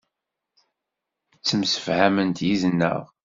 [1.33, 3.03] Ttemsefhament yid-neɣ.